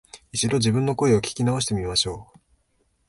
[0.31, 2.39] 一度、自分の声を聞き直してみましょう